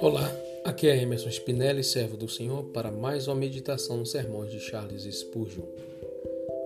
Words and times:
Olá, 0.00 0.34
aqui 0.64 0.88
é 0.88 1.02
Emerson 1.02 1.28
Spinelli, 1.28 1.84
servo 1.84 2.16
do 2.16 2.26
Senhor, 2.26 2.64
para 2.72 2.90
mais 2.90 3.28
uma 3.28 3.34
meditação 3.34 3.98
nos 3.98 4.10
sermões 4.10 4.50
de 4.50 4.58
Charles 4.58 5.02
Spurgeon. 5.02 5.64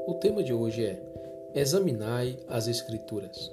O 0.06 0.14
tema 0.14 0.44
de 0.44 0.52
hoje 0.52 0.84
é 0.84 1.02
Examinai 1.56 2.38
as 2.46 2.68
Escrituras. 2.68 3.50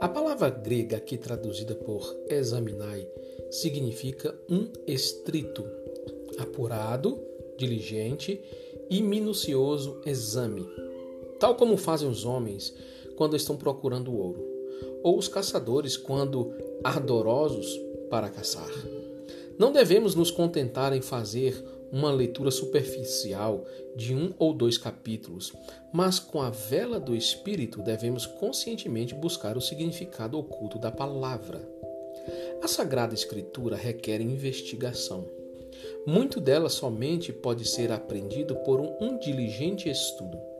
A 0.00 0.08
palavra 0.08 0.50
grega 0.50 0.98
aqui 0.98 1.16
traduzida 1.16 1.74
por 1.74 2.14
examinai 2.28 3.08
significa 3.50 4.34
um 4.50 4.68
estrito, 4.86 5.64
apurado, 6.38 7.18
diligente 7.56 8.38
e 8.90 9.00
minucioso 9.00 10.02
exame, 10.04 10.68
tal 11.38 11.54
como 11.54 11.78
fazem 11.78 12.06
os 12.06 12.26
homens 12.26 12.74
quando 13.16 13.36
estão 13.36 13.56
procurando 13.56 14.14
ouro, 14.16 14.44
ou 15.02 15.18
os 15.18 15.28
caçadores 15.28 15.96
quando 15.96 16.52
ardorosos 16.82 17.78
para 18.10 18.28
caçar. 18.28 18.70
Não 19.58 19.72
devemos 19.72 20.14
nos 20.14 20.30
contentar 20.30 20.92
em 20.92 21.00
fazer 21.00 21.62
uma 21.92 22.10
leitura 22.10 22.50
superficial 22.50 23.66
de 23.94 24.14
um 24.14 24.32
ou 24.38 24.54
dois 24.54 24.78
capítulos, 24.78 25.52
mas 25.92 26.18
com 26.18 26.40
a 26.40 26.48
vela 26.48 26.98
do 26.98 27.14
Espírito 27.14 27.82
devemos 27.82 28.24
conscientemente 28.24 29.14
buscar 29.14 29.58
o 29.58 29.60
significado 29.60 30.38
oculto 30.38 30.78
da 30.78 30.90
palavra. 30.90 31.60
A 32.62 32.68
Sagrada 32.68 33.14
Escritura 33.14 33.76
requer 33.76 34.20
investigação. 34.20 35.26
Muito 36.06 36.40
dela 36.40 36.68
somente 36.68 37.32
pode 37.32 37.66
ser 37.66 37.92
aprendido 37.92 38.56
por 38.56 38.80
um 38.80 39.18
diligente 39.18 39.88
estudo. 39.88 40.51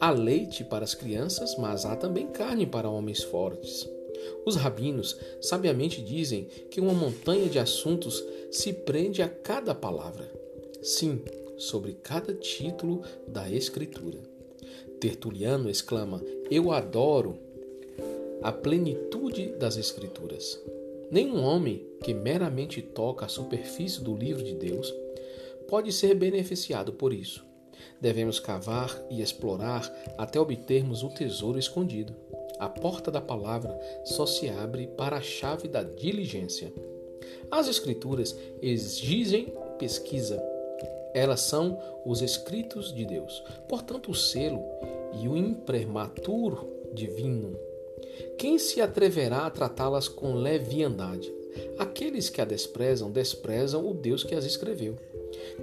Há 0.00 0.10
leite 0.10 0.64
para 0.64 0.84
as 0.84 0.94
crianças, 0.94 1.56
mas 1.56 1.84
há 1.84 1.96
também 1.96 2.26
carne 2.28 2.66
para 2.66 2.90
homens 2.90 3.22
fortes. 3.22 3.88
Os 4.44 4.56
rabinos 4.56 5.18
sabiamente 5.40 6.02
dizem 6.02 6.44
que 6.70 6.80
uma 6.80 6.94
montanha 6.94 7.48
de 7.48 7.58
assuntos 7.58 8.24
se 8.50 8.72
prende 8.72 9.22
a 9.22 9.28
cada 9.28 9.74
palavra. 9.74 10.30
Sim, 10.82 11.20
sobre 11.56 11.94
cada 11.94 12.34
título 12.34 13.02
da 13.26 13.50
Escritura. 13.50 14.18
Tertuliano 15.00 15.68
exclama: 15.68 16.22
Eu 16.50 16.72
adoro 16.72 17.38
a 18.42 18.52
plenitude 18.52 19.48
das 19.58 19.76
Escrituras. 19.76 20.60
Nenhum 21.10 21.42
homem 21.42 21.86
que 22.02 22.12
meramente 22.12 22.82
toca 22.82 23.26
a 23.26 23.28
superfície 23.28 24.02
do 24.02 24.16
livro 24.16 24.42
de 24.42 24.54
Deus 24.54 24.92
pode 25.68 25.92
ser 25.92 26.14
beneficiado 26.14 26.92
por 26.92 27.12
isso. 27.12 27.44
Devemos 28.00 28.38
cavar 28.38 29.00
e 29.10 29.20
explorar 29.22 29.90
até 30.16 30.40
obtermos 30.40 31.02
o 31.02 31.08
tesouro 31.08 31.58
escondido. 31.58 32.14
A 32.58 32.68
porta 32.68 33.10
da 33.10 33.20
palavra 33.20 33.78
só 34.04 34.24
se 34.24 34.48
abre 34.48 34.86
para 34.86 35.16
a 35.16 35.22
chave 35.22 35.68
da 35.68 35.82
diligência. 35.82 36.72
As 37.50 37.68
Escrituras 37.68 38.36
exigem 38.62 39.52
pesquisa. 39.78 40.42
Elas 41.14 41.40
são 41.40 41.78
os 42.04 42.20
escritos 42.20 42.94
de 42.94 43.04
Deus, 43.04 43.42
portanto, 43.68 44.10
o 44.10 44.14
selo 44.14 44.62
e 45.20 45.28
o 45.28 45.36
imprimatur 45.36 46.66
divino. 46.92 47.58
Quem 48.38 48.58
se 48.58 48.80
atreverá 48.80 49.46
a 49.46 49.50
tratá-las 49.50 50.08
com 50.08 50.34
leviandade? 50.34 51.32
Aqueles 51.78 52.28
que 52.28 52.40
a 52.40 52.44
desprezam, 52.44 53.10
desprezam 53.10 53.88
o 53.88 53.94
Deus 53.94 54.22
que 54.22 54.34
as 54.34 54.44
escreveu. 54.44 54.96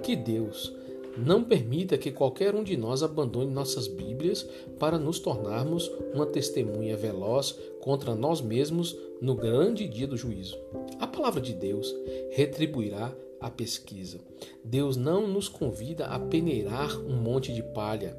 Que 0.02 0.16
Deus 0.16 0.72
não 1.16 1.44
permita 1.44 1.96
que 1.96 2.10
qualquer 2.10 2.54
um 2.54 2.64
de 2.64 2.76
nós 2.76 3.02
abandone 3.02 3.52
nossas 3.52 3.86
Bíblias 3.86 4.48
para 4.78 4.98
nos 4.98 5.18
tornarmos 5.18 5.90
uma 6.12 6.26
testemunha 6.26 6.96
veloz 6.96 7.58
contra 7.80 8.14
nós 8.14 8.40
mesmos 8.40 8.96
no 9.20 9.34
grande 9.34 9.88
dia 9.88 10.06
do 10.06 10.16
juízo. 10.16 10.58
A 10.98 11.06
palavra 11.06 11.40
de 11.40 11.52
Deus 11.52 11.94
retribuirá 12.30 13.14
a 13.40 13.50
pesquisa. 13.50 14.18
Deus 14.64 14.96
não 14.96 15.26
nos 15.26 15.48
convida 15.48 16.06
a 16.06 16.18
peneirar 16.18 16.98
um 16.98 17.16
monte 17.16 17.52
de 17.52 17.62
palha 17.62 18.16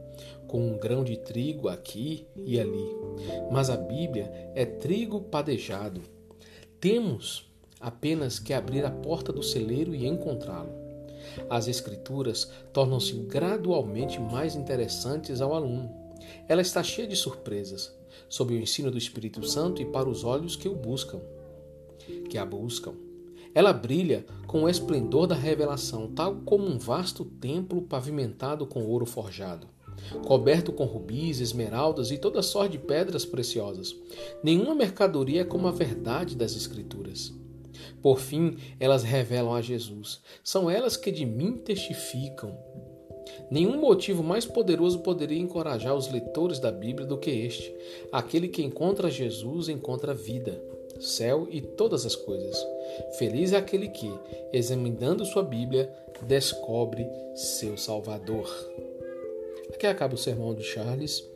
com 0.47 0.67
um 0.67 0.77
grão 0.77 1.03
de 1.03 1.17
trigo 1.17 1.67
aqui 1.67 2.27
e 2.45 2.59
ali, 2.59 2.95
mas 3.51 3.69
a 3.69 3.75
Bíblia 3.75 4.31
é 4.53 4.65
trigo 4.65 5.21
padejado. 5.21 6.01
Temos 6.79 7.51
apenas 7.79 8.37
que 8.37 8.53
abrir 8.53 8.85
a 8.85 8.91
porta 8.91 9.33
do 9.33 9.41
celeiro 9.41 9.95
e 9.95 10.05
encontrá-lo. 10.05 10.84
As 11.49 11.67
Escrituras 11.67 12.51
tornam-se 12.73 13.13
gradualmente 13.13 14.19
mais 14.19 14.55
interessantes 14.55 15.41
ao 15.41 15.53
aluno. 15.53 15.91
Ela 16.47 16.61
está 16.61 16.83
cheia 16.83 17.07
de 17.07 17.15
surpresas, 17.15 17.95
sob 18.29 18.53
o 18.53 18.59
ensino 18.59 18.91
do 18.91 18.97
Espírito 18.97 19.45
Santo 19.45 19.81
e 19.81 19.85
para 19.85 20.09
os 20.09 20.23
olhos 20.23 20.55
que 20.55 20.69
o 20.69 20.75
buscam, 20.75 21.21
que 22.29 22.37
a 22.37 22.45
buscam. 22.45 22.93
Ela 23.53 23.71
brilha 23.71 24.25
com 24.47 24.63
o 24.63 24.69
esplendor 24.69 25.27
da 25.27 25.35
revelação, 25.35 26.11
tal 26.11 26.35
como 26.37 26.65
um 26.65 26.77
vasto 26.77 27.23
templo 27.23 27.81
pavimentado 27.81 28.67
com 28.67 28.83
ouro 28.83 29.05
forjado, 29.05 29.67
coberto 30.25 30.73
com 30.73 30.83
rubis, 30.83 31.39
esmeraldas 31.39 32.11
e 32.11 32.17
toda 32.17 32.41
sorte 32.41 32.73
de 32.73 32.79
pedras 32.79 33.23
preciosas. 33.25 33.95
Nenhuma 34.43 34.75
mercadoria 34.75 35.41
é 35.41 35.45
como 35.45 35.67
a 35.67 35.71
verdade 35.71 36.35
das 36.35 36.53
Escrituras. 36.53 37.33
Por 38.05 38.19
fim, 38.19 38.57
elas 38.79 39.01
revelam 39.01 39.55
a 39.55 39.63
Jesus. 39.63 40.21
São 40.43 40.69
elas 40.69 40.95
que 40.95 41.09
de 41.11 41.25
mim 41.25 41.53
testificam. 41.53 42.55
Nenhum 43.49 43.79
motivo 43.79 44.21
mais 44.21 44.45
poderoso 44.45 44.99
poderia 44.99 45.39
encorajar 45.39 45.95
os 45.95 46.07
leitores 46.07 46.59
da 46.59 46.71
Bíblia 46.71 47.07
do 47.07 47.17
que 47.17 47.31
este. 47.31 47.73
Aquele 48.11 48.47
que 48.47 48.61
encontra 48.61 49.09
Jesus 49.09 49.69
encontra 49.69 50.13
vida, 50.13 50.61
céu 50.99 51.47
e 51.49 51.61
todas 51.61 52.05
as 52.05 52.15
coisas. 52.15 52.55
Feliz 53.17 53.53
é 53.53 53.57
aquele 53.57 53.87
que, 53.87 54.13
examinando 54.53 55.25
sua 55.25 55.41
Bíblia, 55.41 55.91
descobre 56.27 57.07
seu 57.33 57.75
Salvador. 57.75 58.47
Aqui 59.73 59.87
acaba 59.87 60.13
o 60.13 60.19
sermão 60.19 60.53
de 60.53 60.61
Charles. 60.61 61.27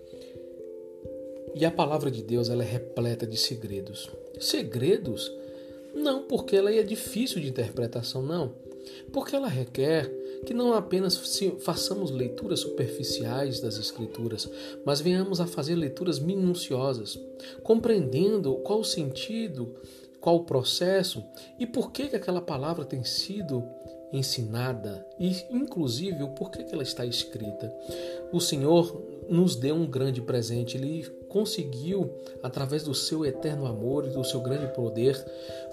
E 1.56 1.66
a 1.66 1.72
palavra 1.72 2.12
de 2.12 2.22
Deus 2.22 2.48
ela 2.48 2.64
é 2.64 2.68
repleta 2.68 3.26
de 3.26 3.38
segredos. 3.38 4.08
Segredos 4.40 5.40
não 5.94 6.24
porque 6.24 6.56
ela 6.56 6.74
é 6.74 6.84
difícil 6.84 7.42
de 7.42 7.50
interpretação, 7.50 8.22
não. 8.22 8.54
Porque 9.12 9.36
ela 9.36 9.48
requer 9.48 10.10
que 10.46 10.54
não 10.54 10.74
apenas 10.74 11.18
façamos 11.60 12.12
leituras 12.12 12.62
superficiais 12.62 13.60
das 13.60 13.78
Escrituras, 13.78 14.50
mas 14.86 15.02
venhamos 15.02 15.42
a 15.42 15.48
fazer 15.48 15.76
leituras 15.76 16.20
minuciosas, 16.20 17.20
compreendendo 17.64 18.56
qual 18.58 18.80
o 18.80 18.86
sentido, 18.86 19.76
qual 20.22 20.38
o 20.38 20.46
processo 20.46 21.24
e 21.60 21.66
por 21.66 21.92
que, 21.92 22.08
que 22.08 22.16
aquela 22.16 22.42
palavra 22.42 22.86
tem 22.86 23.04
sido 23.04 23.64
ensinada 24.12 25.06
e, 25.20 25.36
inclusive, 25.52 26.24
o 26.24 26.30
porquê 26.30 26.64
que 26.64 26.74
ela 26.74 26.84
está 26.84 27.06
escrita. 27.06 27.72
O 28.32 28.40
Senhor 28.40 29.19
nos 29.30 29.56
deu 29.56 29.76
um 29.76 29.86
grande 29.86 30.22
presente, 30.22 30.78
Ele 30.78 31.06
conseguiu, 31.28 32.10
através 32.42 32.84
do 32.84 32.94
seu 32.94 33.26
eterno 33.26 33.66
amor 33.66 34.06
e 34.06 34.10
do 34.10 34.24
seu 34.24 34.42
grande 34.42 34.74
poder, 34.74 35.16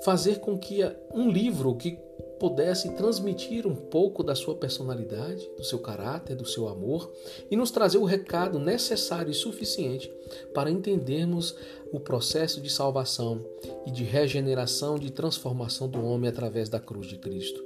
fazer 0.05 0.41
com 0.41 0.59
que 0.59 0.81
um 1.13 1.31
livro 1.31 1.75
que 1.75 1.99
pudesse 2.39 2.91
transmitir 2.91 3.67
um 3.67 3.75
pouco 3.75 4.23
da 4.23 4.35
sua 4.35 4.55
personalidade, 4.55 5.49
do 5.57 5.65
seu 5.65 5.79
caráter, 5.79 6.37
do 6.37 6.47
seu 6.47 6.69
amor 6.69 7.11
e 7.51 7.57
nos 7.57 7.71
trazer 7.71 7.99
o 7.99 8.05
recado 8.05 8.59
necessário 8.59 9.31
e 9.31 9.35
suficiente 9.35 10.13
para 10.53 10.71
entendermos 10.71 11.57
o 11.93 11.99
processo 11.99 12.61
de 12.61 12.71
salvação 12.71 13.43
e 13.87 13.91
de 13.91 14.05
regeneração, 14.05 14.99
de 14.99 15.11
transformação 15.11 15.89
do 15.89 16.05
homem 16.05 16.29
através 16.29 16.69
da 16.69 16.79
cruz 16.79 17.07
de 17.07 17.17
Cristo. 17.17 17.65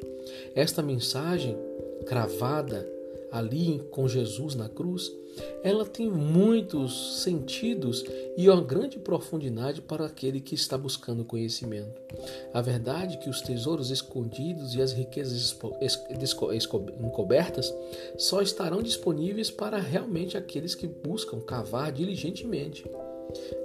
Esta 0.54 0.82
mensagem 0.82 1.58
cravada 2.06 2.88
ali 3.30 3.80
com 3.91 4.08
Jesus 4.08 4.54
na 4.54 4.68
cruz, 4.68 5.10
ela 5.62 5.84
tem 5.84 6.10
muitos 6.10 7.22
sentidos 7.22 8.04
e 8.36 8.48
uma 8.48 8.62
grande 8.62 8.98
profundidade 8.98 9.80
para 9.80 10.06
aquele 10.06 10.40
que 10.40 10.55
está 10.55 10.76
buscando 10.76 11.25
conhecimento. 11.25 12.00
A 12.52 12.60
verdade 12.60 13.14
é 13.14 13.19
que 13.19 13.31
os 13.31 13.40
tesouros 13.40 13.90
escondidos 13.90 14.75
e 14.75 14.82
as 14.82 14.93
riquezas 14.93 15.56
encobertas 17.00 17.72
só 18.19 18.43
estarão 18.43 18.82
disponíveis 18.82 19.50
para 19.50 19.78
realmente 19.78 20.37
aqueles 20.37 20.75
que 20.75 20.87
buscam 20.87 21.40
cavar 21.40 21.93
diligentemente. 21.93 22.84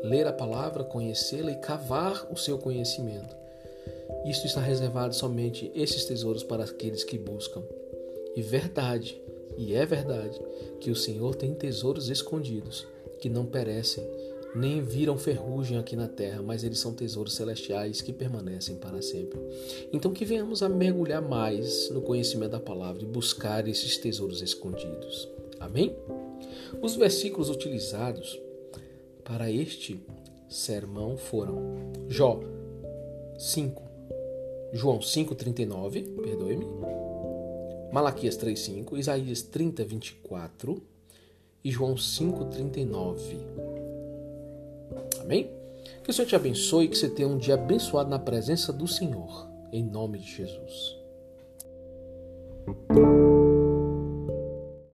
Ler 0.04 0.28
a 0.28 0.34
palavra, 0.34 0.84
conhecê-la 0.84 1.52
e 1.52 1.60
cavar 1.60 2.28
o 2.32 2.38
seu 2.38 2.58
conhecimento. 2.58 3.36
Isto 4.26 4.46
está 4.46 4.62
reservado 4.62 5.16
somente 5.16 5.72
esses 5.74 6.06
tesouros 6.06 6.44
para 6.44 6.64
aqueles 6.64 7.04
que 7.04 7.18
buscam. 7.18 7.64
E 8.36 8.42
verdade 8.42 9.20
e 9.58 9.74
é 9.74 9.86
verdade 9.86 10.40
que 10.80 10.92
o 10.92 10.96
Senhor 10.96 11.36
tem 11.36 11.54
tesouros 11.54 12.10
escondidos 12.10 12.88
que 13.20 13.30
não 13.30 13.46
perecem, 13.46 14.04
nem 14.54 14.82
viram 14.82 15.18
ferrugem 15.18 15.78
aqui 15.78 15.96
na 15.96 16.08
terra, 16.08 16.42
mas 16.42 16.64
eles 16.64 16.80
são 16.80 16.94
tesouros 16.94 17.36
celestiais 17.36 18.02
que 18.02 18.14
permanecem 18.14 18.76
para 18.76 19.02
sempre. 19.02 19.40
Então 19.92 20.14
que 20.14 20.26
venhamos 20.26 20.64
a 20.64 20.70
mergulhar 20.70 21.22
mais 21.22 21.90
no 21.90 22.02
conhecimento 22.02 22.52
da 22.52 22.60
palavra 22.60 23.04
e 23.04 23.06
buscar 23.06 23.68
esses 23.68 23.98
tesouros 23.98 24.42
escondidos. 24.42 25.28
Amém? 25.60 25.96
Os 26.82 26.96
versículos 26.96 27.50
utilizados 27.50 28.40
para 29.24 29.52
este 29.52 30.00
sermão 30.48 31.18
foram 31.18 31.92
Jó 32.08 32.40
5, 33.38 33.84
João 34.72 35.00
5,39, 35.00 36.22
perdoe-me, 36.22 36.66
Malaquias 37.96 38.38
3,5, 38.38 39.00
Isaías 39.00 39.42
30, 39.42 39.86
24 39.86 40.84
e 41.64 41.72
João 41.72 41.96
5,39. 41.96 43.38
Amém? 45.22 45.50
Que 46.04 46.10
o 46.10 46.14
Senhor 46.14 46.28
te 46.28 46.36
abençoe 46.36 46.84
e 46.84 46.88
que 46.90 46.98
você 46.98 47.08
tenha 47.08 47.30
um 47.30 47.38
dia 47.38 47.54
abençoado 47.54 48.10
na 48.10 48.20
presença 48.20 48.74
do 48.74 48.86
Senhor. 48.86 49.48
Em 49.72 49.82
nome 49.82 50.20
de 50.20 50.30
Jesus. 50.30 50.98